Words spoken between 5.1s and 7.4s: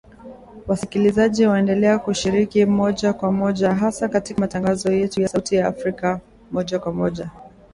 ya Sauti ya Afrika Moja kwa Moja.